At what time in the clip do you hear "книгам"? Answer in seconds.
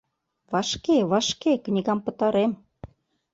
1.65-1.99